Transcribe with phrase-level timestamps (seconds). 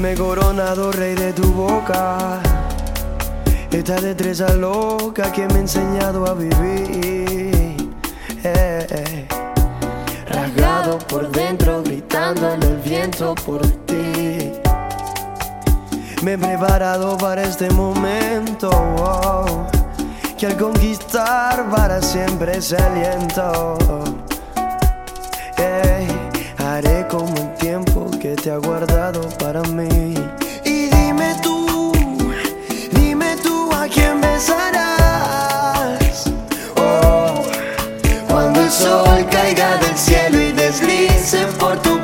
[0.00, 2.40] Me he coronado rey de tu boca.
[3.70, 7.90] Esta destreza loca que me ha enseñado a vivir.
[8.44, 9.28] Eh, eh.
[10.28, 14.52] Rasgado por dentro, gritando en el viento por ti.
[16.22, 18.70] Me he preparado para este momento.
[18.70, 19.66] wow,
[20.38, 23.76] que al conquistar para siempre se aliento.
[25.56, 26.08] Ey,
[26.58, 27.71] haré como el tiempo
[28.22, 30.14] que te ha guardado para mí.
[30.64, 31.92] Y dime tú,
[32.92, 35.72] dime tú a quién besarás.
[36.76, 37.42] Oh,
[38.28, 41.98] cuando el sol caiga del cielo y deslice por tu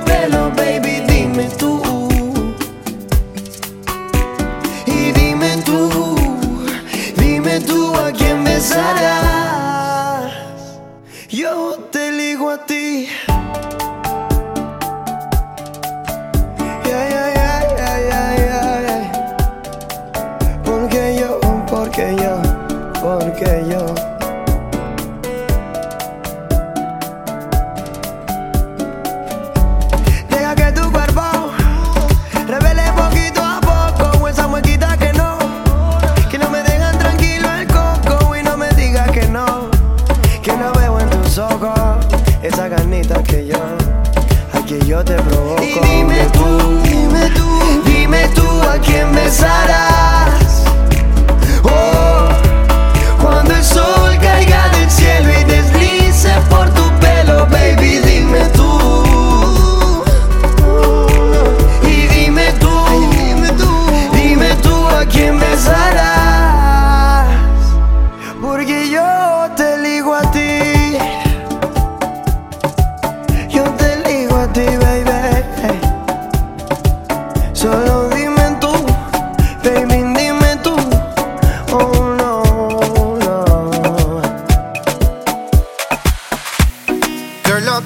[48.80, 49.97] dime tú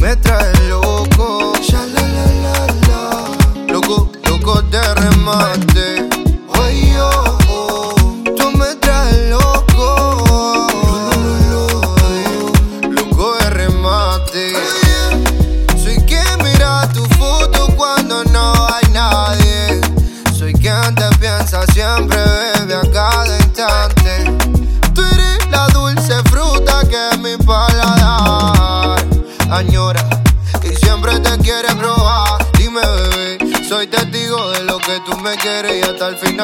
[0.00, 3.72] Me traes loco, ya la la la.
[3.72, 5.69] Loco, loco de remate.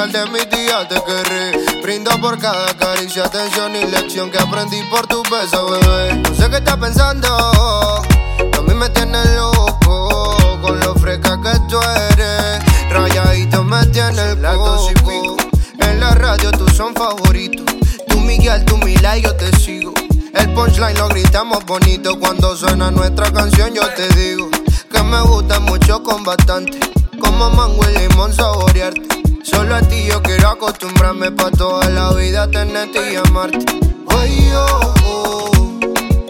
[0.07, 1.83] Final de mi día te querré.
[1.83, 6.15] Brindo por cada caricia, atención y lección que aprendí por tu beso, bebé.
[6.17, 11.79] No sé qué estás pensando, a mí me tienes loco con lo fresca que tú
[12.13, 12.63] eres.
[12.91, 15.37] Rayadito me tiene el coco.
[15.81, 17.65] En la radio tú son favoritos.
[18.09, 19.93] Tú Miguel, tú Mila y yo te sigo.
[20.35, 23.75] El punchline lo gritamos bonito cuando suena nuestra canción.
[23.75, 24.49] Yo te digo
[24.91, 26.79] que me gusta mucho con bastante.
[27.21, 29.16] Como mango y limón saborearte.
[29.49, 33.65] Solo a ti yo quiero acostumbrarme pa' toda la vida tenerte y amarte.
[34.09, 35.51] Ay, oh, oh,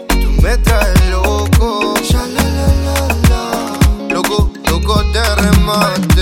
[0.07, 1.95] tú me traes loco.
[2.11, 2.97] Ya, la, la, la,
[3.29, 4.13] la.
[4.13, 6.16] Loco, loco de remate.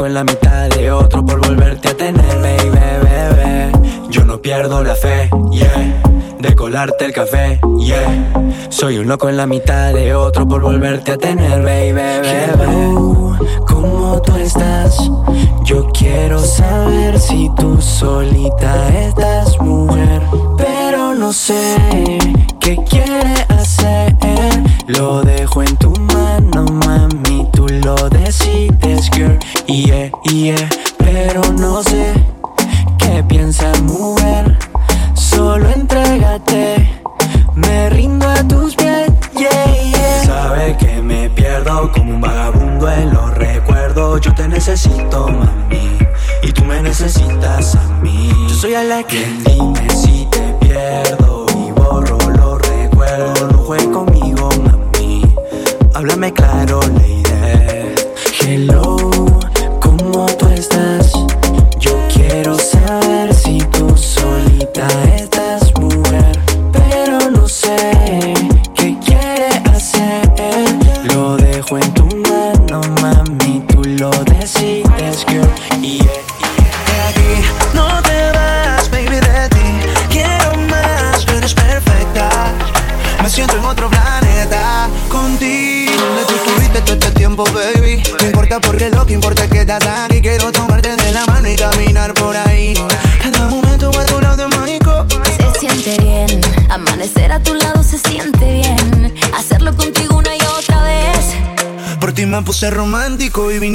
[0.00, 3.70] loco en la mitad de otro por volverte a tener, baby, bebé.
[4.08, 6.02] Yo no pierdo la fe, yeah.
[6.38, 8.48] De colarte el café, yeah.
[8.70, 12.44] Soy un loco en la mitad de otro por volverte a tener, baby, bebé.
[12.44, 13.36] Hello,
[13.66, 14.96] ¿cómo tú estás?
[15.64, 20.22] Yo quiero saber si tú solita estás, mujer.
[20.56, 21.76] Pero no sé
[22.58, 24.16] qué quiere hacer.
[24.86, 25.89] Lo dejo en tu
[29.70, 30.68] yeah, yeah.
[30.98, 32.12] Pero no sé
[32.98, 34.58] qué piensa mover.
[35.14, 37.02] Solo entrégate,
[37.54, 40.24] me rindo a tus pies, yeah.
[40.24, 44.20] Sabe que me pierdo como un vagabundo en los recuerdos.
[44.20, 45.98] Yo te necesito, mami,
[46.42, 48.30] y tú me necesitas a mí.
[48.48, 49.24] Yo soy a la que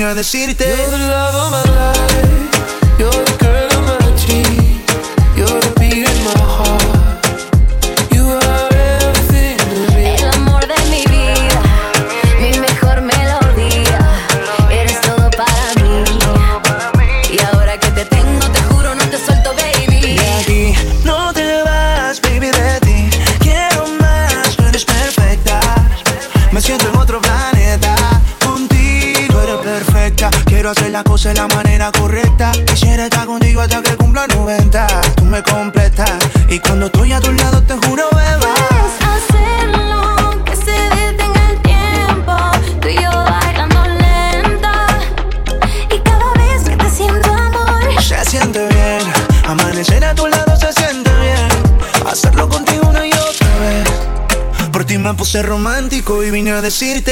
[0.05, 0.65] vengo a decirte.
[56.65, 57.11] decirte.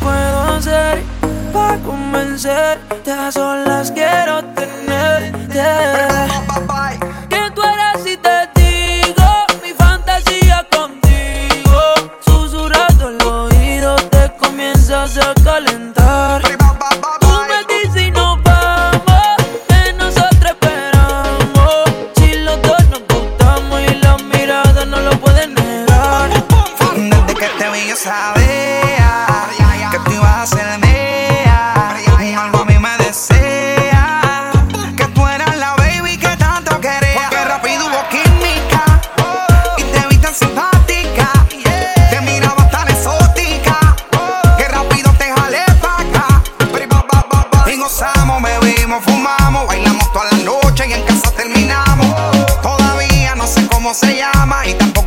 [0.00, 1.02] puedo hacer
[1.52, 2.78] para convencer?
[3.04, 5.62] Te solas quiero tenerte.
[7.28, 11.80] Que tú eres si te digo mi fantasía contigo.
[12.20, 15.69] Susurrando el oído te comienzas a calentar.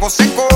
[0.04, 0.53] você corre.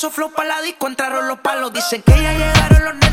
[0.00, 1.74] Paso flow pa' la disco, entraron los palos.
[1.74, 3.09] Dicen que ya llegaron los negros.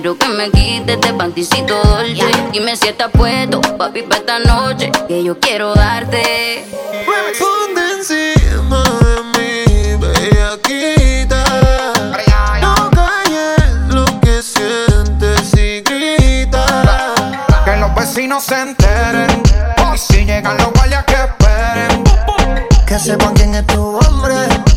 [0.00, 2.24] Quiero que me quites este panticito dolce.
[2.52, 4.90] Dime si estás puesto, papi, pa' esta noche.
[5.06, 6.64] Que yo quiero darte.
[7.38, 11.44] Ponte encima de mí, bellaquita.
[12.62, 17.04] No calles lo que sientes y grita.
[17.66, 19.42] Que los vecinos se enteren.
[19.94, 22.04] Y si llegan los guardias que esperen.
[22.86, 24.34] Que sepan quién es tu hombre.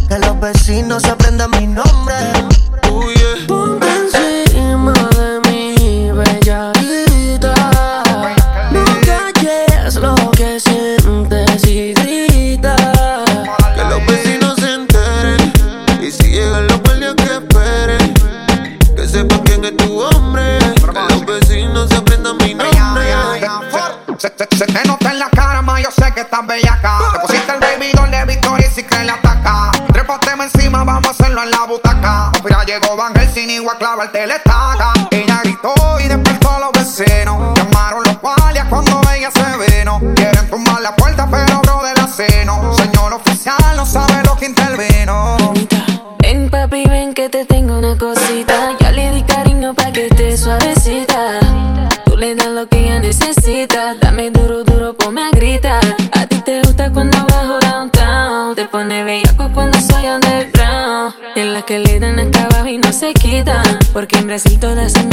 [0.10, 2.33] Que los vecinos aprendan mi nombre.
[34.14, 34.53] Y voy
[64.34, 65.13] Brasil todas son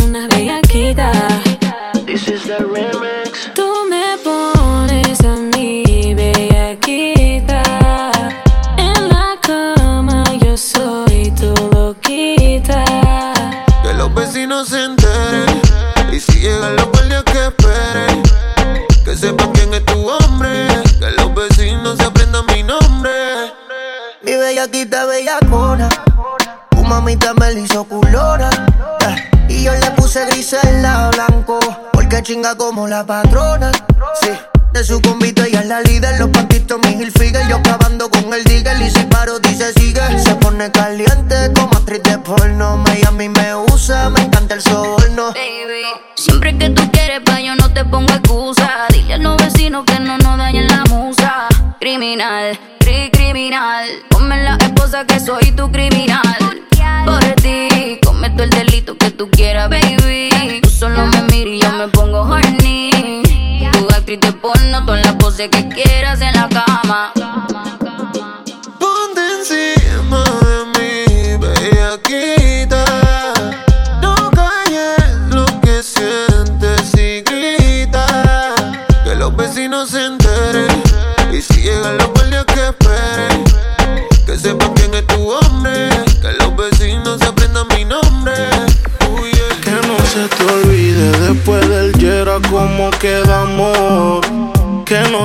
[64.14, 67.12] actriz de porno, todas las poses que quieras en la cama.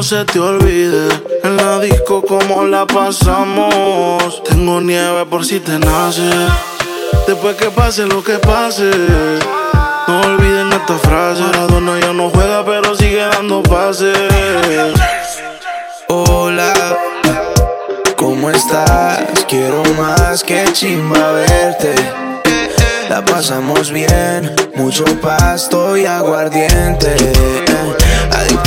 [0.06, 1.08] Se te olvide
[1.44, 4.44] en la disco cómo la pasamos.
[4.44, 6.30] Tengo nieve por si te nace.
[7.26, 8.92] Después que pase lo que pase.
[10.08, 11.42] No olviden esta frase.
[11.42, 14.16] Maradona ya no juega, pero sigue dando pases.
[16.08, 16.72] Hola,
[18.16, 19.44] ¿cómo estás?
[19.50, 21.96] Quiero más que chimba verte.
[23.10, 27.16] La pasamos bien, mucho pasto y aguardiente.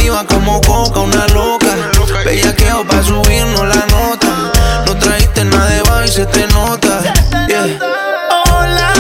[0.09, 1.67] Adictiva como coca, una loca.
[2.25, 4.53] Bellaqueo pa' subirnos la nota.
[4.87, 7.03] No trajiste nada de baile y se te nota.
[7.47, 7.79] Yeah.
[8.47, 8.93] Hola,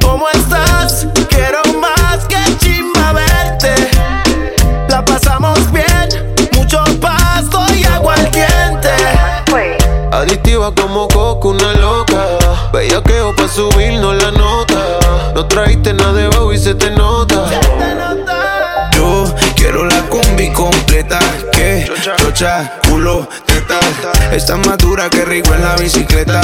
[0.00, 1.06] ¿cómo estás?
[1.28, 3.74] Quiero más que chimba verte.
[4.88, 6.08] La pasamos bien,
[6.54, 8.88] mucho pasto y agua al diente.
[10.10, 12.24] Adictiva como coco, una loca.
[12.72, 14.78] Bellaqueo pa' subirnos la nota.
[15.34, 17.34] No trajiste nada de y se te nota.
[17.50, 18.27] Yo quiero la
[20.38, 21.18] combi completa.
[21.52, 23.80] Que chocha, culo, teta.
[24.32, 26.40] Está más dura que rico en la bicicleta.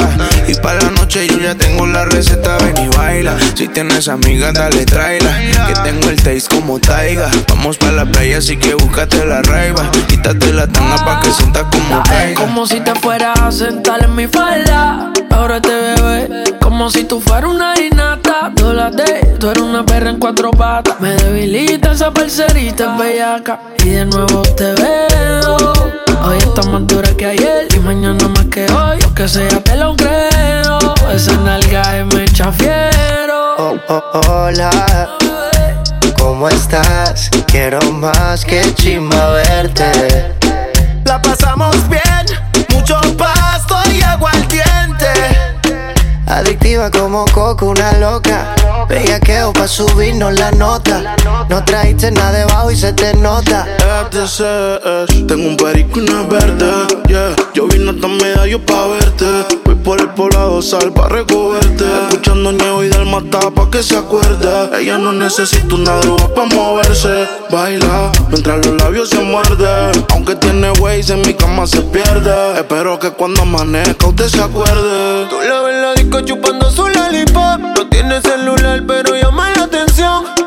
[0.48, 2.56] Y para la noche yo ya tengo la receta.
[2.58, 3.36] Ven y baila.
[3.54, 5.38] Si tienes amigas, dale tráela.
[5.66, 7.30] Que tengo el taste como taiga.
[7.48, 9.90] Vamos para la playa, así que búscate la raiva.
[10.08, 12.40] Quítate la tanga pa' que sientas como caiga.
[12.40, 15.12] Como si te fueras a sentar en mi falda.
[15.30, 16.44] Ahora te bebé.
[16.60, 18.50] Como si tú fueras una innata.
[18.54, 21.00] Dólate, tú eres una perra en cuatro patas.
[21.00, 25.56] Me debilita esa parcerita bellaca y de nuevo te veo.
[26.22, 28.98] Hoy está más dura que ayer y mañana más que hoy.
[29.04, 30.78] Aunque sea pelón creo,
[31.12, 33.54] esa nalga es me chafiero.
[33.58, 34.70] Oh, oh, hola,
[36.18, 37.30] ¿cómo estás?
[37.46, 40.34] Quiero más que chima verte.
[41.04, 42.26] La pasamos bien,
[42.70, 45.12] mucho pasto y agua al diente.
[46.26, 48.54] Adictiva como coco, una loca
[48.88, 51.16] Veía Bellaqueo pa' subirnos la nota.
[51.48, 53.66] No trajiste nada debajo y se te nota.
[53.78, 56.70] FTCS, tengo un perico y verde.
[57.08, 57.34] Yeah.
[57.54, 59.24] Yo vine hasta medallo pa' verte.
[59.64, 61.84] Voy por el poblado sal pa' recogerte.
[62.08, 64.78] Escuchando niego y del mata pa' que se acuerde.
[64.80, 67.28] Ella no necesita una droga pa' moverse.
[67.50, 70.04] Baila mientras los labios se muerden.
[70.10, 72.54] Aunque tiene ways en mi cama se pierde.
[72.56, 75.28] Espero que cuando amanezca usted se acuerde.
[75.30, 77.60] Tú la ves la disco chupando su lollipop.
[77.76, 80.43] No tiene celular pero llama la atención.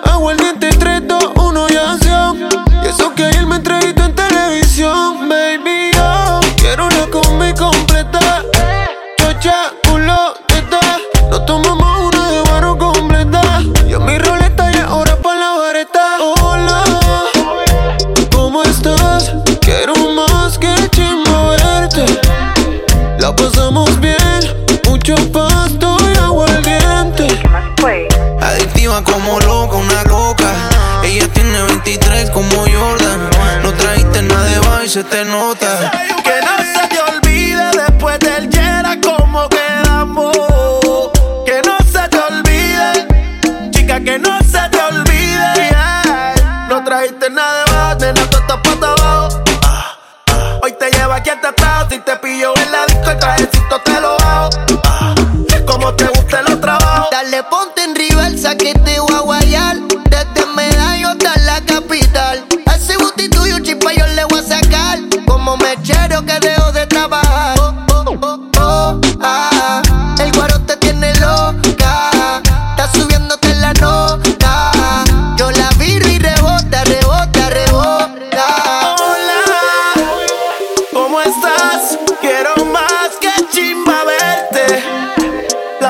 [34.97, 35.91] se te nota.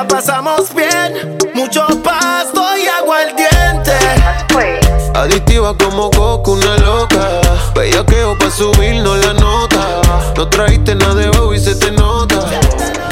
[0.08, 1.38] pasamos bien.
[1.54, 3.96] Mucho pasto y agua al diente.
[5.14, 7.40] Adictiva como Goku, una loca.
[7.74, 10.00] Bella que Bellaqueo pa' subirnos la nota.
[10.36, 12.40] No traiste nada de bobo y se te nota.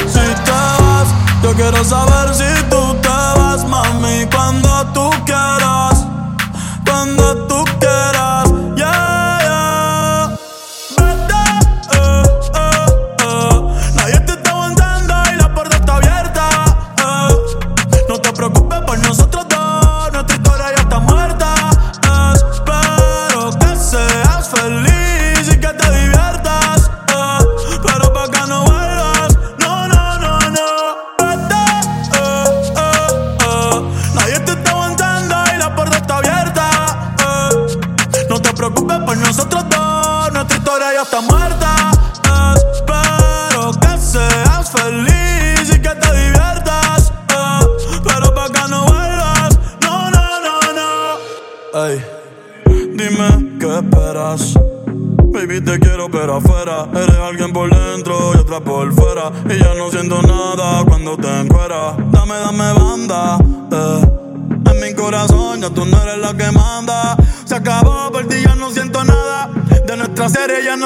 [0.07, 1.09] Si te vas,
[1.43, 4.06] yo quiero saber si tú te vas, mami.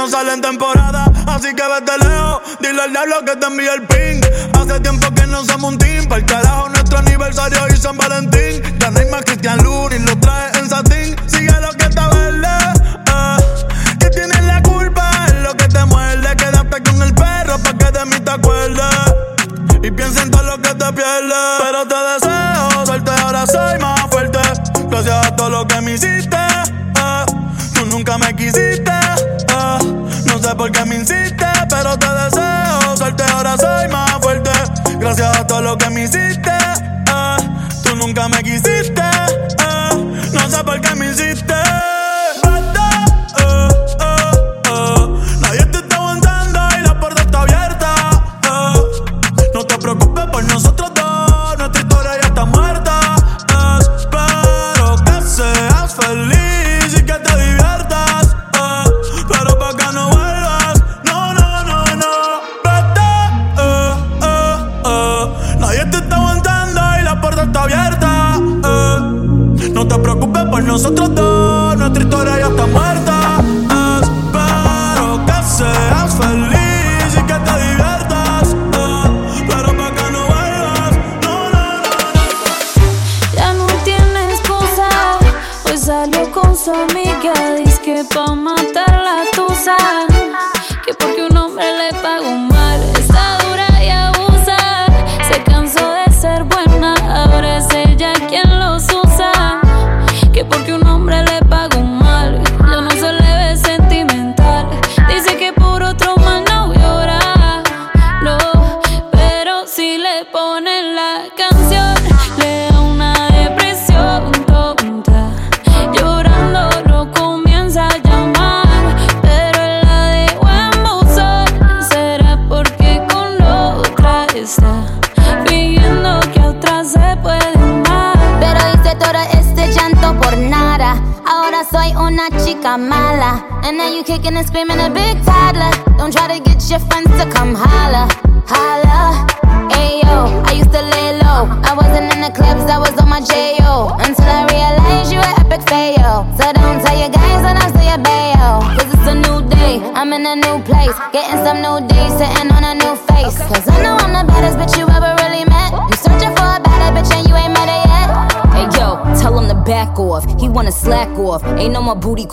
[0.00, 2.40] no sale en temporada, así que vete lejos.
[2.60, 4.22] Dile al diablo que te envíe el ping.
[4.58, 6.06] Hace tiempo que no somos un team.
[6.08, 7.98] Para el carajo, nuestro aniversario y son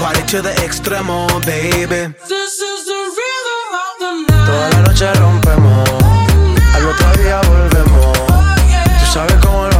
[0.00, 2.14] Party to the extremo, baby.
[4.46, 5.88] Toda la noche rompemos,
[6.74, 8.18] al otro día volvemos.
[9.00, 9.79] Tú sabes cómo lo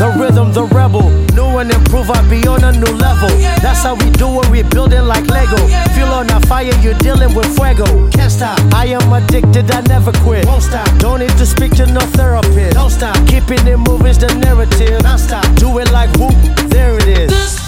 [0.00, 1.10] The rhythm, the rebel.
[1.36, 3.28] New and improve, I be on a new level.
[3.60, 5.60] That's how we do it, we building like Lego.
[5.92, 7.84] Feel on a fire, you're dealing with fuego.
[8.08, 10.46] Can't stop, I am addicted, I never quit.
[10.46, 12.76] Won't stop, don't need to speak to no therapist.
[12.76, 15.02] Don't stop, keeping it moving's the narrative.
[15.02, 16.32] Non stop, do it like whoop,
[16.70, 17.60] there it is.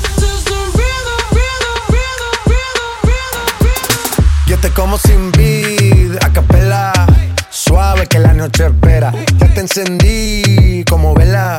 [4.46, 6.94] Yo te como sin vid, a capela.
[7.50, 9.12] Suave que la noche espera.
[9.36, 11.58] Ya te encendí como vela.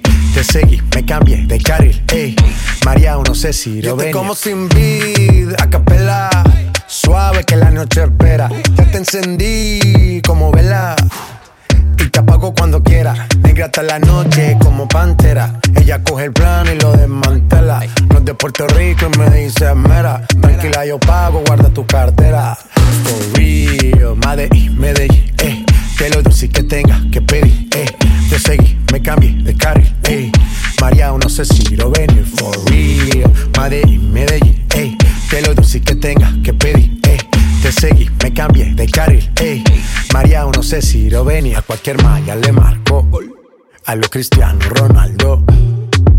[0.33, 2.35] Te seguí, me cambié de carril, ey.
[2.85, 4.13] María, no sé si lo venir.
[4.13, 6.29] como sin vid, a capela.
[6.87, 8.49] Suave que la noche espera.
[8.75, 10.95] Ya te encendí como vela
[11.97, 13.27] y te apago cuando quiera.
[13.43, 15.59] Negra hasta la noche como pantera.
[15.75, 17.81] Ella coge el plano y lo desmantela.
[18.09, 20.25] No es de Puerto Rico y me dice mera.
[20.41, 22.57] Tranquila, yo pago, guarda tu cartera.
[23.03, 25.65] For real, Medellín, Medellín, eh.
[26.01, 27.85] Te lo dulce que tenga que pedir, eh.
[28.27, 30.31] Te seguí, me cambié de carril, eh.
[30.81, 32.25] María, no sé si lo venir.
[32.25, 34.97] For real, Medellín, Medellín, eh.
[35.29, 37.19] Te lo dulce que tenga que pedir, eh.
[37.61, 39.63] Te seguí, me cambié de carril, ey.
[40.11, 43.07] María, no sé si lo venía, a cualquier malla le marco.
[43.85, 45.43] A lo Cristiano Ronaldo,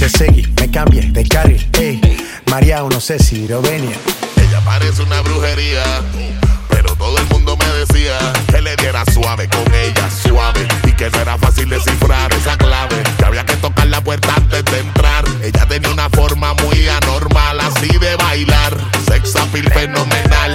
[0.00, 2.00] Te seguí, me cambié de carril, ey.
[2.46, 3.94] María, no sé si lo venir.
[4.36, 5.82] Ella parece una brujería,
[6.70, 8.16] pero todo el mundo me decía
[8.48, 10.66] que le diera suave con ella, suave.
[10.84, 14.64] Y que no era fácil descifrar esa clave, que había que tocar la puerta antes
[14.64, 15.22] de entrar.
[15.42, 18.78] Ella tenía una forma muy anormal, así de bailar.
[19.06, 20.54] Sex appeal fenomenal,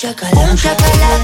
[0.00, 1.19] chacal, un chacalac.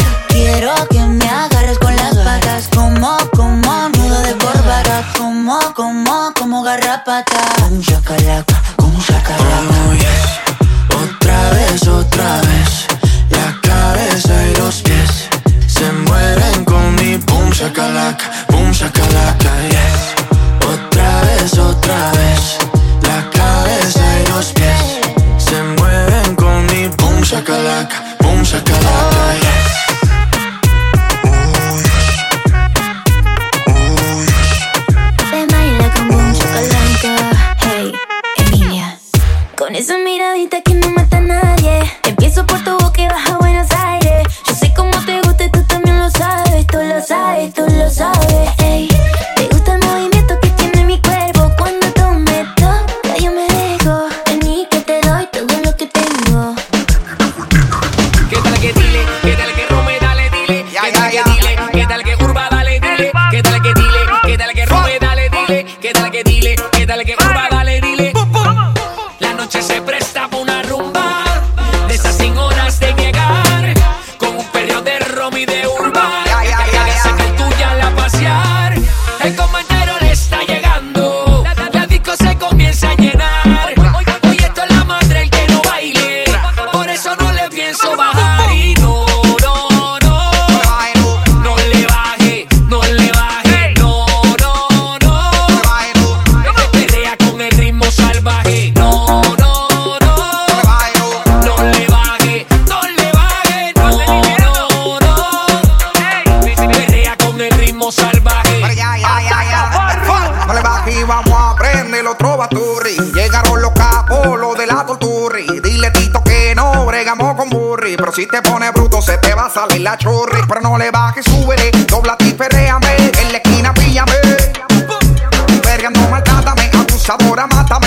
[127.06, 127.85] Sabor a mata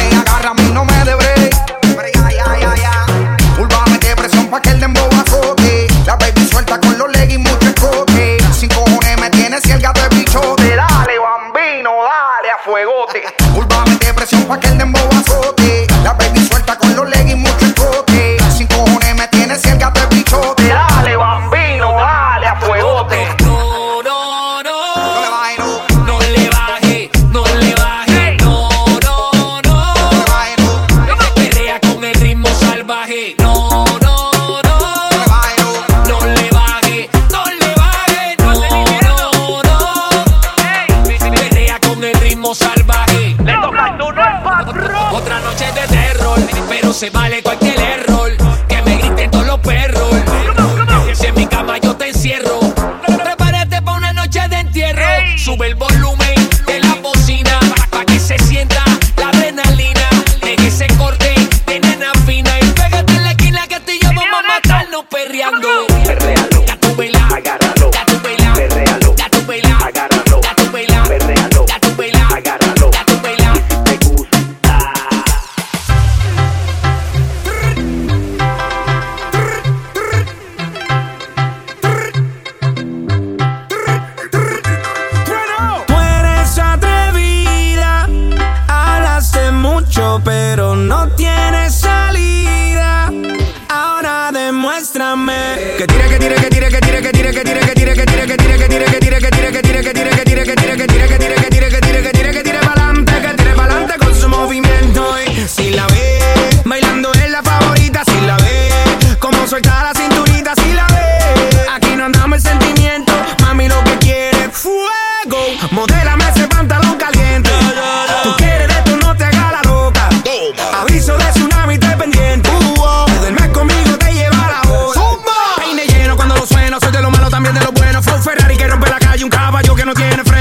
[129.19, 130.38] Hay un caballo que no tiene freno.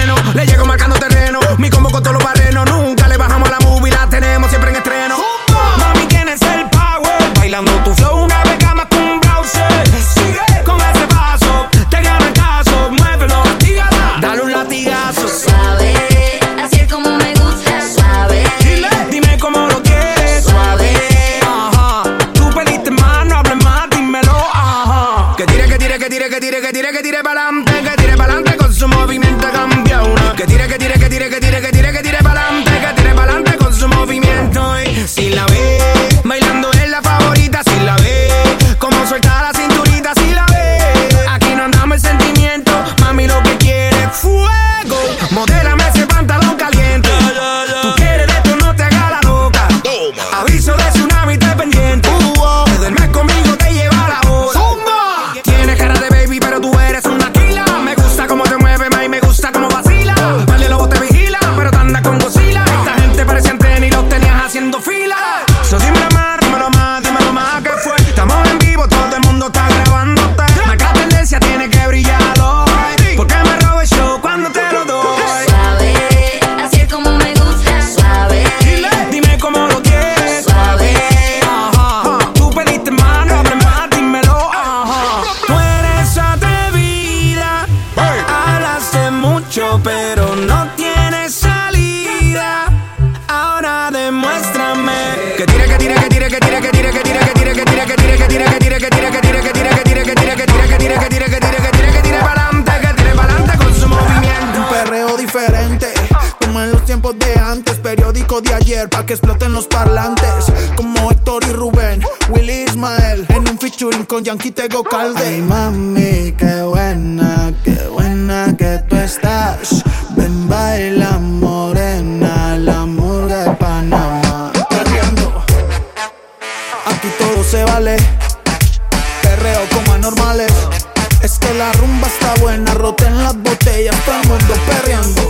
[131.22, 135.22] Es que la rumba está buena, roten las botellas, todo el mundo perreando.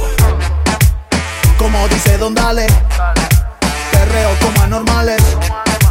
[1.58, 2.68] Como dice Don Dale,
[3.90, 5.20] perreo como anormales.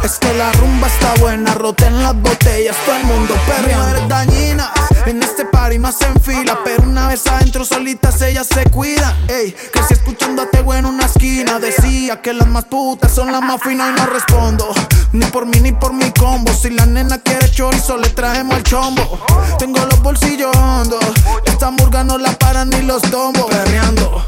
[0.02, 3.84] Es que la rumba está buena, roten las botellas, todo el mundo perreando.
[3.84, 4.70] Mujeres dañinas,
[5.06, 9.14] en este party más en fila, pero una vez adentro solitas ellas se cuidan.
[9.28, 13.42] Ey, crecí escuchando a Tego en una esquina, decía que las más putas son las
[13.42, 14.72] más finas y no respondo.
[15.12, 18.62] Ni por mí ni por mi combo, si la nena quiere chorizo le traemos el
[18.62, 19.18] chombo.
[19.58, 21.04] Tengo los bolsillos hondos,
[21.44, 23.46] esta murga no la paran ni los tombos.
[23.46, 24.24] Perreando,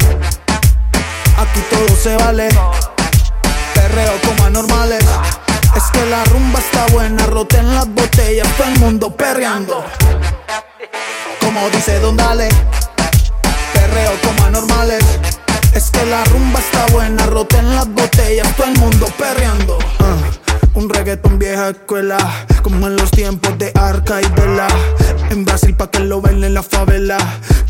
[1.39, 2.49] aquí todo se vale.
[3.75, 5.05] Perreo como anormales.
[5.77, 9.85] Es que la rumba está buena, roten las botellas, todo el mundo perreando.
[11.41, 12.49] Como dice Don Dale,
[13.73, 15.05] perreo como anormales.
[15.75, 19.79] Es que la rumba está buena, roten las botellas, todo el mundo perreando.
[20.01, 20.17] Ah,
[20.75, 22.19] un reggaetón vieja escuela,
[22.63, 24.67] como en los tiempos de Arca y Vela.
[25.31, 27.19] En Brasil pa' que lo bailen en la favela.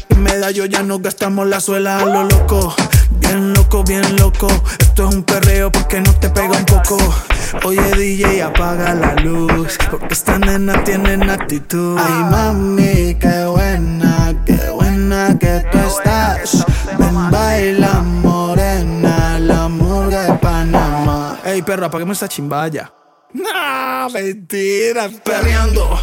[0.09, 2.75] En medallo ya no gastamos la suela a lo loco.
[3.11, 4.49] Bien loco, bien loco.
[4.79, 6.97] Esto es un perreo porque no te pega un poco.
[7.65, 9.79] Oye DJ, apaga la luz.
[9.91, 11.99] Porque esta nena tiene actitud.
[11.99, 16.65] Ay, mami, qué buena, qué buena que tú estás.
[21.51, 22.93] Ey, perro, apaguemos esta chimbaya.
[23.33, 25.99] No, mentira, perreando.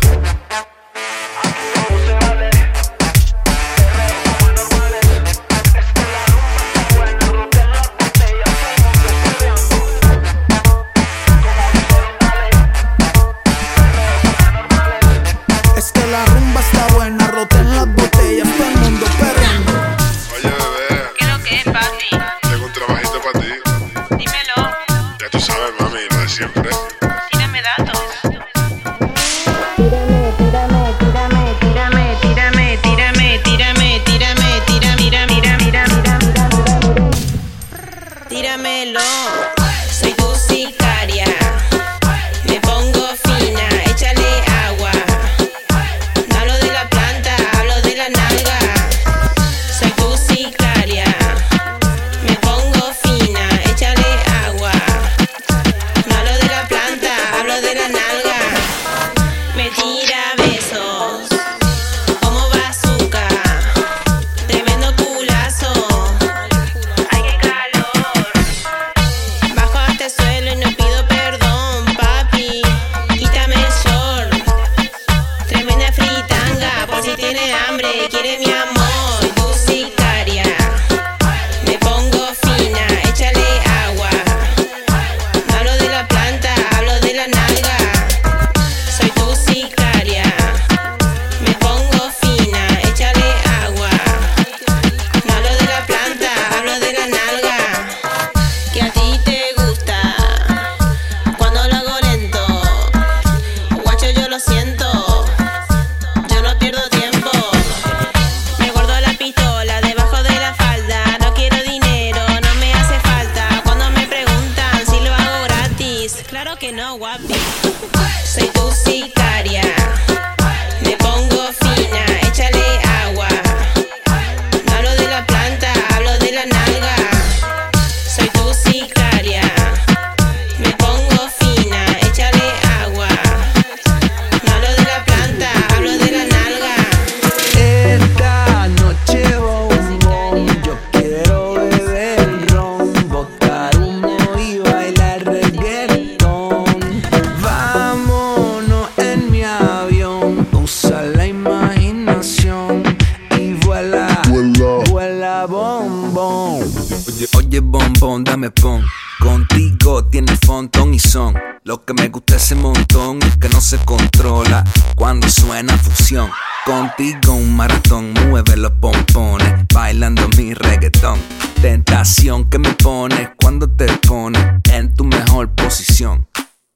[173.40, 176.28] cuando te pones en tu mejor posición.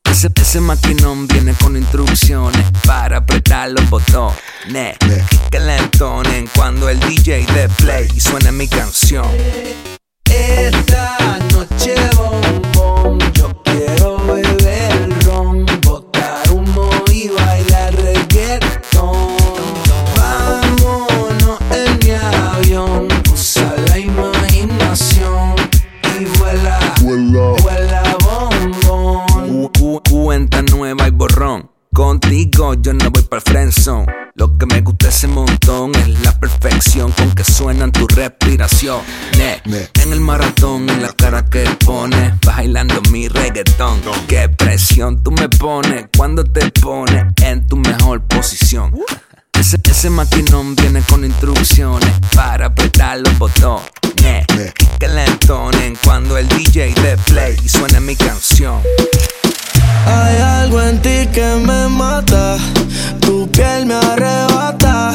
[0.04, 4.98] Ese, ese, maquinón viene con instrucciones para apretar los botones.
[5.50, 9.26] Que le entonen cuando el DJ de play y suena mi canción.
[10.26, 13.61] Esta noche bombón, yo
[31.94, 34.06] Contigo yo no voy para friendzone.
[34.36, 39.02] Lo que me gusta ese montón es la perfección con que suenan tu respiración.
[39.34, 44.00] En el maratón, en la cara que pones, bailando mi reggaetón.
[44.28, 48.94] Qué presión tú me pones cuando te pones en tu mejor posición.
[48.94, 49.04] Uh.
[49.60, 53.92] Ese, ese, maquinón viene con instrucciones para apretar los botones.
[54.22, 54.46] Ne.
[54.98, 58.82] Que le entonen cuando el DJ de play y mi canción.
[60.06, 62.58] Hay algo en ti que me mata,
[63.20, 65.14] tu piel me arrebata,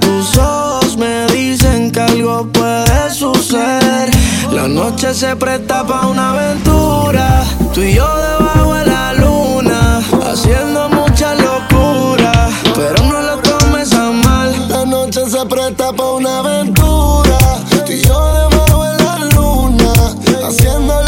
[0.00, 4.10] tus ojos me dicen que algo puede suceder.
[4.52, 10.00] La noche se presta para una aventura, tú y yo debajo de la luna,
[10.30, 14.68] haciendo mucha locura, pero no lo tomes a mal.
[14.68, 17.38] La noche se presta para una aventura,
[17.86, 19.92] tú y yo debajo de la luna,
[20.46, 21.07] haciendo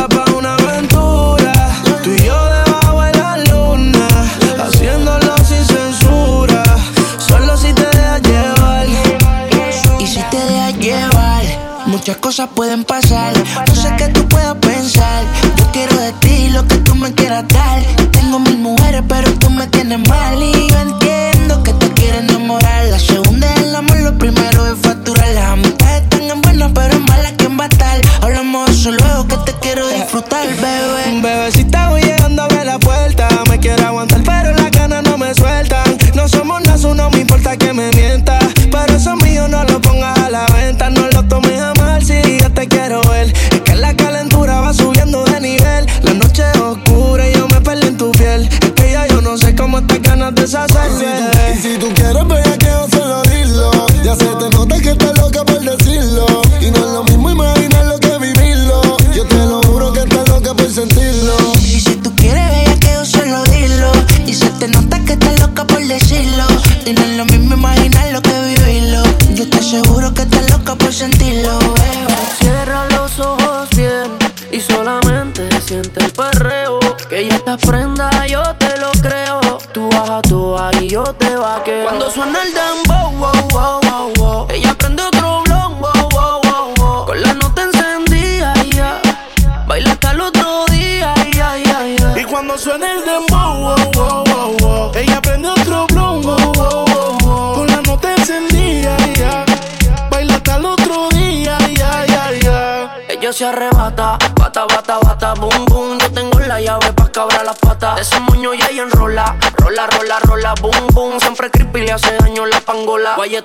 [12.31, 13.33] cosas pueden pasar.
[13.67, 15.25] No sé qué tú puedas pensar.
[15.57, 17.83] Yo quiero de ti lo que tú me quieras dar.
[18.11, 20.41] Tengo mil mujeres, pero tú me tienes mal.
[20.41, 21.00] Y yo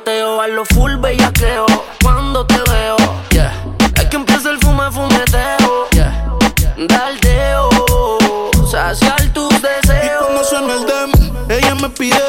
[0.04, 1.64] a lo full bellaqueo.
[2.02, 2.96] Cuando te veo,
[3.30, 3.52] yeah.
[3.96, 5.88] Es que empieza el fume, fumeteo.
[5.92, 6.34] Yeah.
[6.76, 7.70] Daldeo,
[8.70, 10.04] saciar tus deseos.
[10.04, 12.20] Y cuando suena el dem, ella me pide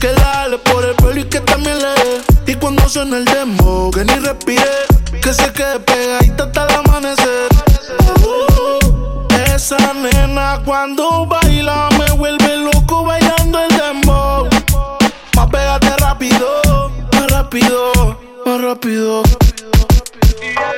[0.00, 2.52] que la ale por el pelo y que también le dé.
[2.52, 4.86] Y cuando suena el demo, que ni respire,
[5.22, 7.48] que se quede pegadita hasta el amanecer.
[8.24, 14.48] Uh, esa nena cuando baila me vuelve loco bailando el demo.
[15.36, 16.69] Más pégate rápido
[17.50, 19.22] rápido, más rápido.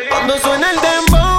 [0.08, 1.31] Cuando suena el dembow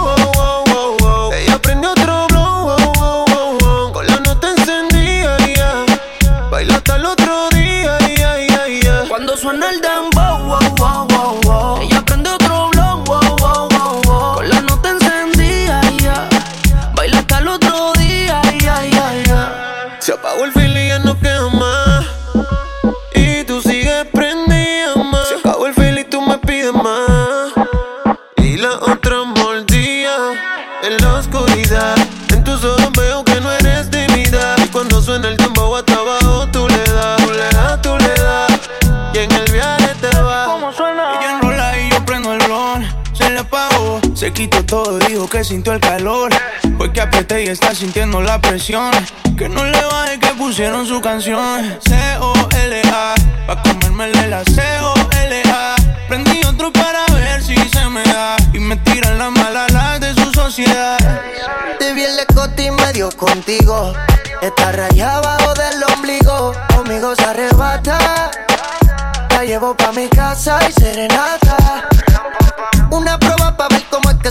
[44.47, 46.31] todo, dijo que sintió el calor.
[46.77, 48.91] Fue que apreté y está sintiendo la presión.
[49.37, 51.77] Que no le baje que pusieron su canción.
[51.87, 53.15] C-O-L-A,
[53.47, 55.75] pa' comérmele la C-O-L-A.
[56.07, 58.35] Prendí otro para ver si se me da.
[58.53, 60.97] Y me tiran la mala la de su sociedad.
[61.79, 63.93] Te vi el escote y medio contigo.
[64.41, 66.53] Está rayado abajo del ombligo.
[66.75, 68.31] Conmigo se arrebata.
[69.29, 71.87] La llevo pa' mi casa y serenata.
[72.91, 73.82] Una prueba pa' ver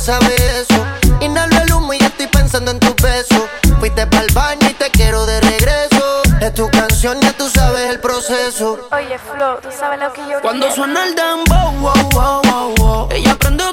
[0.03, 0.85] sabe eso.
[1.21, 3.47] Inhalo el humo y ya estoy pensando en tu beso.
[3.79, 6.23] Fuiste pa'l baño y te quiero de regreso.
[6.41, 8.89] Es tu canción, ya tú sabes el proceso.
[8.91, 10.75] Oye, Flo, tú sabes lo que yo Cuando quiero?
[10.75, 13.09] suena el dembow, wow, wow, wow, wow.
[13.13, 13.65] Ella prende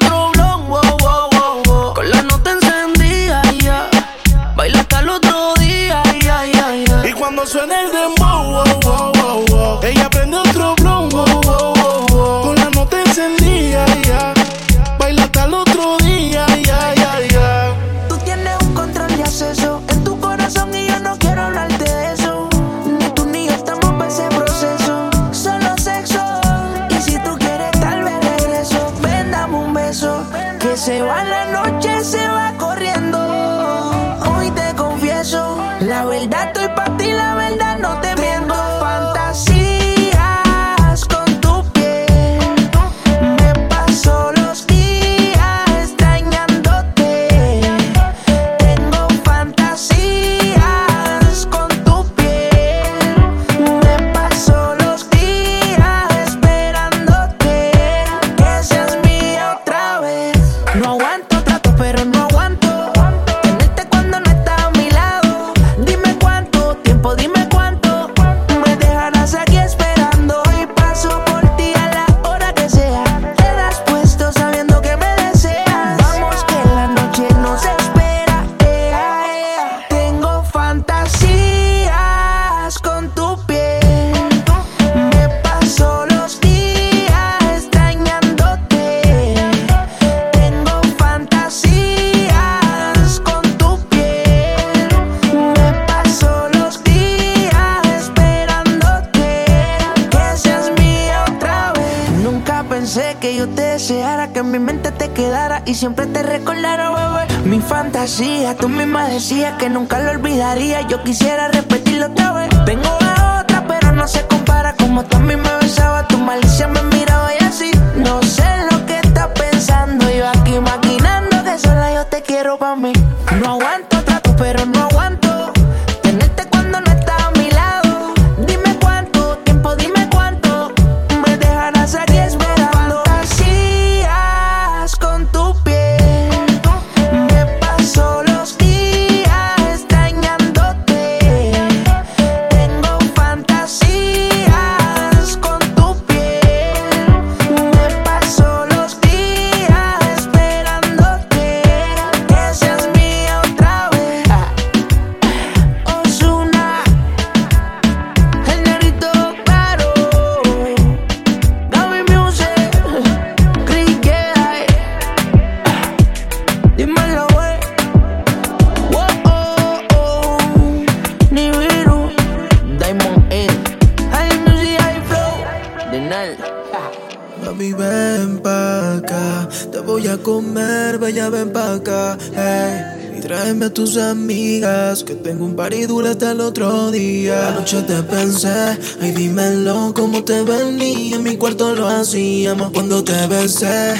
[183.97, 187.49] amigas, que tengo un party duro hasta el otro día.
[187.49, 191.15] Anoche te pensé, ay dímelo, cómo te venía.
[191.15, 193.93] En mi cuarto lo hacíamos cuando te besé.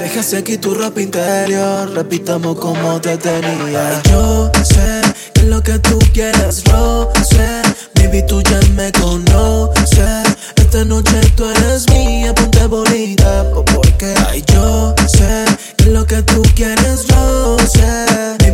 [0.00, 4.02] Dejaste aquí tu ropa interior, repitamos como te tenía.
[4.10, 5.00] Yo sé
[5.32, 7.62] que es lo que tú quieres, yo sé.
[7.94, 10.24] Baby, tú ya me conoces.
[10.56, 13.44] Esta noche tú eres mía, ponte bonita.
[13.52, 15.44] po- Porque ay, yo sé
[15.76, 18.03] que es lo que tú quieres, yo sé.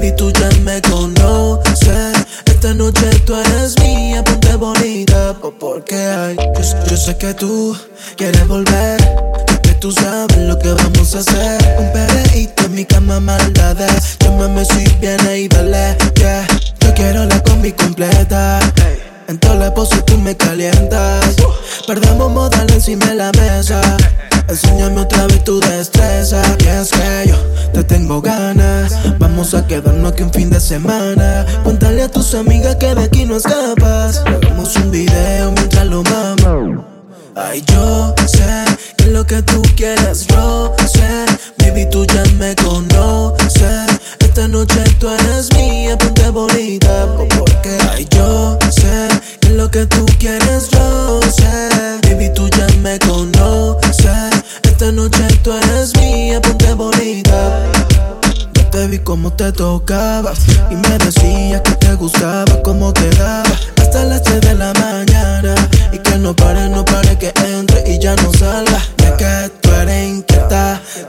[0.00, 2.14] Baby, tú ya me conoces.
[2.46, 5.34] Esta noche tú eres mía, ponte bonita.
[5.40, 7.76] po- Porque ay, yo, yo sé que tú
[8.16, 8.98] quieres volver.
[9.62, 11.58] Que tú sabes lo que vamos a hacer.
[11.78, 14.16] Un perreíto en mi cama, maldades.
[14.20, 16.46] Llámame si viene y dale, yeah.
[16.80, 18.58] Yo quiero la combi completa.
[19.30, 21.36] En toda la pose tú me calientas.
[21.86, 23.80] Perdemos modal encima de la mesa.
[24.48, 26.42] Enséñame otra vez tu destreza.
[26.58, 27.36] Y es que yo
[27.72, 28.92] te tengo ganas.
[29.20, 31.46] Vamos a quedarnos aquí un fin de semana.
[31.62, 34.20] Cuéntale a tus amigas que de aquí no escapas.
[34.26, 36.84] Hagamos un video mientras lo mamo.
[37.36, 38.64] Ay, yo sé
[38.96, 41.24] que lo que tú quieres, yo sé.
[41.58, 43.86] Baby, tú ya me conoces.
[44.18, 47.06] Esta noche tú eres mía, ponte bonita.
[47.38, 49.09] Porque ay, yo sé
[49.50, 51.98] lo que tú quieres, yo sé.
[52.02, 54.06] Baby, tú ya me conoces.
[54.62, 57.66] Esta noche tú eres mía, ponte bonita.
[58.54, 60.40] Yo te vi como te tocabas
[60.70, 63.42] y me decías que te gustaba como te daba
[63.80, 65.54] hasta las 3 de la mañana
[65.92, 68.80] y que no pare, no pare que entre y ya no salga.
[68.98, 69.59] Ya que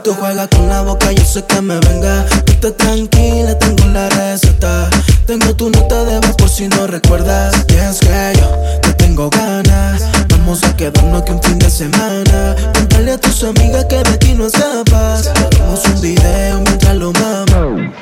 [0.02, 2.24] tú juegas con la boca, yo sé que me venga.
[2.44, 4.88] Tú estás tranquila, tengo la receta.
[5.26, 7.54] Tengo tu nota de voz por si no recuerdas.
[7.68, 10.02] Y es que yo te tengo ganas.
[10.28, 12.56] Vamos a quedarnos que un fin de semana.
[12.72, 15.28] Cuéntale a tus amigas que de aquí no escapas.
[15.28, 17.92] Hagamos un video mientras lo mamo.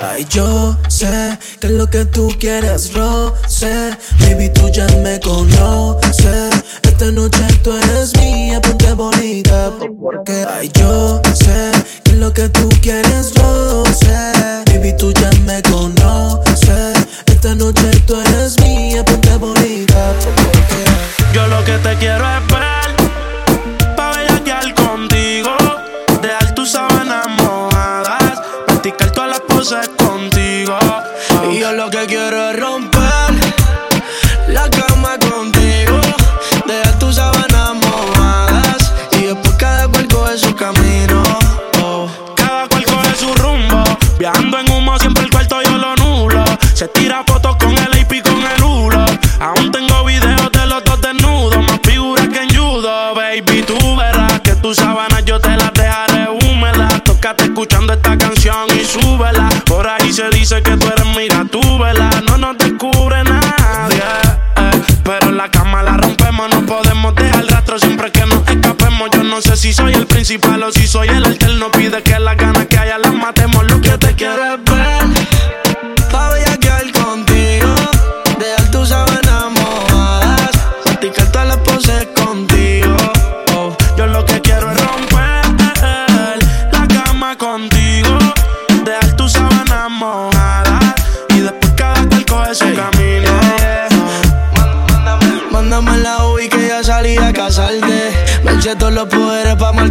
[0.00, 2.92] Ay, yo sé que es lo que tú quieres,
[3.48, 6.50] sé Baby, tú ya me conoces.
[6.98, 9.70] Esta noche tú eres mía, ponte bonita.
[10.00, 11.70] Porque, ay, yo sé
[12.02, 13.34] que es lo que tú quieres,
[14.00, 14.32] sé
[14.64, 16.96] Baby, tú ya me conoces.
[17.26, 18.75] Esta noche tú eres mía,
[60.48, 62.08] dice que tú eres mira tú, vela.
[62.28, 63.98] No nos descubre nadie.
[64.56, 64.82] eh.
[65.02, 69.08] Pero la cama la rompemos, no podemos dejar rastro siempre que nos escapemos.
[69.12, 71.72] Yo no sé si soy el principal o si soy el alterno.
[71.72, 72.65] Pide que las ganas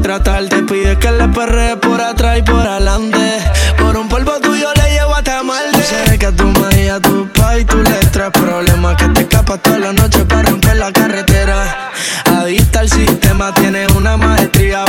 [0.06, 0.64] pa' maltratarte.
[0.64, 3.40] Pide que le perre por atrás y por adelante.
[3.78, 5.82] Por un polvo tuyo le llevo hasta malde.
[5.84, 8.96] Sé que a tu madre y a tu pa' y tú le traes problemas.
[8.98, 11.92] Que te escapas toda la noche para romper la carretera.
[12.26, 14.85] Adicta al sistema, tienes una maestría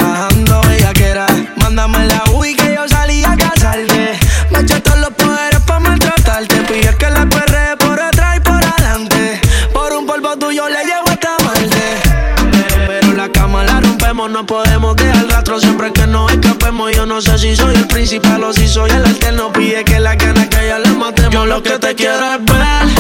[14.37, 16.95] no podemos dejar rastro siempre que nos escapemos.
[16.95, 19.51] Yo no sé si soy el principal o si soy el alterno.
[19.51, 21.33] Pide que la gana que ya la matemos.
[21.33, 22.96] Yo lo que te quiero es ver.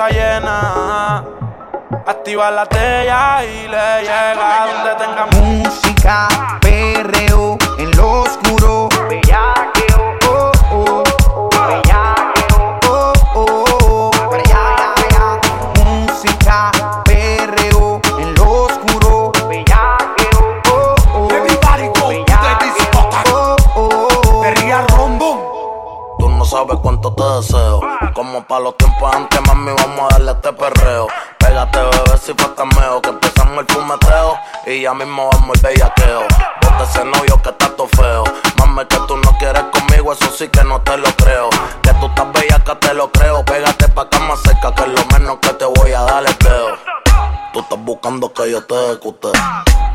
[0.00, 1.24] Está llena.
[2.06, 6.28] Activa la tella y le llega donde tenga Música,
[6.60, 8.88] perreo, en lo oscuro.
[9.08, 11.02] Bellaqueo, oh, oh.
[11.68, 14.10] Bellaqueo, oh, oh.
[14.48, 15.84] Ya, ya, ya.
[15.84, 16.70] Música,
[17.04, 19.32] perreo, en lo oscuro.
[19.48, 21.28] Bellaqueo, oh, oh.
[21.30, 23.32] Everybody go discotheque.
[23.32, 24.40] oh, oh.
[24.42, 26.16] Perría rombo.
[26.18, 27.80] Tú no sabes cuánto te deseo.
[28.14, 29.29] Como para los tiempos antes,
[32.34, 33.00] fue cameo.
[33.02, 36.22] Que empezamos el fumeteo y ya mismo vamos el bellaqueo.
[36.62, 38.24] Bota ese novio que está todo feo.
[38.58, 41.50] Mami, que tú no quieres conmigo, eso sí que no te lo creo.
[41.82, 43.44] Que tú estás bella, que te lo creo.
[43.44, 46.34] Pégate pa' acá más cerca, que es lo menos que te voy a dar el
[46.36, 46.76] peo.
[47.52, 49.28] Tú estás buscando que yo te ejecute.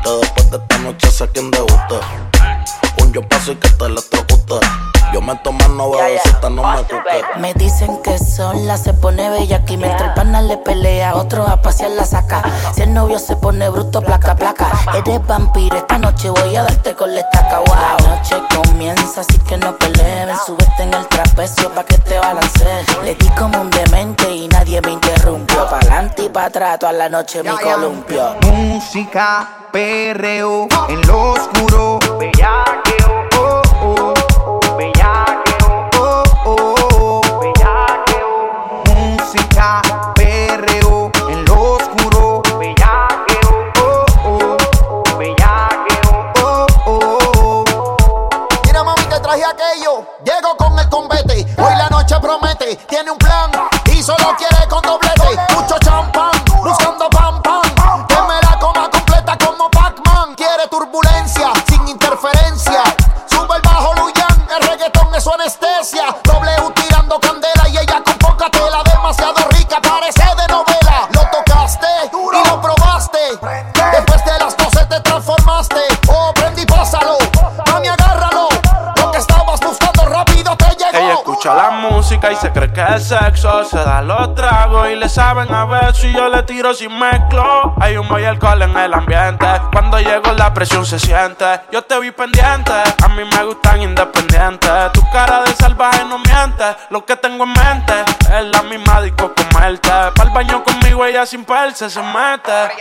[0.02, 1.94] Que después de esta noche sé quién debuste.
[1.94, 2.65] Un
[3.16, 4.60] yo paso y que te electrocute.
[5.14, 7.24] Yo me tomo no bebecita, no me cuque.
[7.38, 11.62] Me dicen que sola se pone bella aquí mientras el pana le pelea, otro a
[11.62, 12.42] pasear la saca.
[12.74, 14.70] Si el novio se pone bruto, placa, placa.
[14.92, 17.60] Eres vampiro, esta noche voy a darte con la estaca.
[17.60, 17.74] Wow.
[17.74, 20.28] La noche comienza, así que no peleen.
[20.44, 22.86] Súbete en el trapecio pa' que te balancees.
[23.02, 25.66] Le di como un demente y nadie me interrumpió.
[25.70, 28.36] Pa'lante y pa' atrás, toda la noche mi columpio.
[28.42, 31.95] Música, perreo, en lo oscuro.
[82.32, 83.64] Y se cree que es sexo.
[83.64, 87.74] Se da los tragos y le saben a ver si yo le tiro sin mezclo.
[87.80, 89.46] Hay humo y alcohol en el ambiente.
[89.76, 91.44] Cuando llego la presión se siente.
[91.70, 94.70] Yo te vi pendiente, a mí me gustan independientes.
[94.94, 96.64] Tu cara de salvaje no miente.
[96.88, 97.92] Lo que tengo en mente
[98.22, 99.90] es la misma disco comerte.
[100.14, 102.72] Pa'l baño conmigo ella sin perse se mete.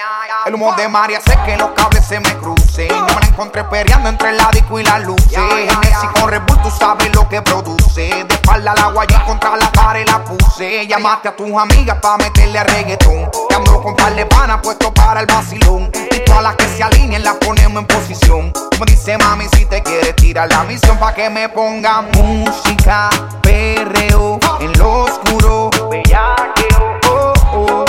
[0.46, 2.88] El humo de María hace que los cables se me crucen.
[2.88, 5.38] No me la encontré peleando entre la disco y la luces.
[5.38, 8.24] Genesis con Red Bull, tú sabes lo que produce.
[8.24, 10.88] De espalda la guaya contra la pared la puse.
[10.88, 13.30] Llamaste a tus amigas pa' meterle a reggaetón.
[13.50, 15.92] Te ando con par de panas puesto para el vacilón.
[15.94, 18.52] Y todas las que se alineen las ponemos en posición.
[18.52, 23.10] Como dice mami, si te quieres tirar la misión pa' que me ponga música,
[23.42, 25.70] perreo, en lo oscuro.
[25.90, 27.86] Bellaqueo, oh, oh,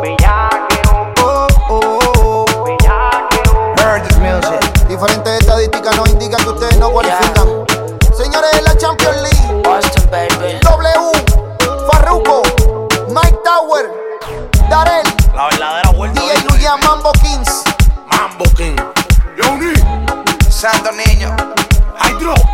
[0.00, 3.68] bellaqueo, oh, oh, bellaqueo.
[4.20, 4.88] Music.
[4.88, 7.48] Diferentes estadísticas nos indican que ustedes no cualifican.
[8.16, 9.38] Señores de la Champions League.
[10.62, 11.12] W,
[11.90, 12.42] Farruko,
[13.08, 13.90] Mike Tower,
[14.68, 15.07] Darel,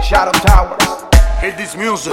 [0.05, 1.03] Shadow Towers.
[1.41, 2.13] Hit this music.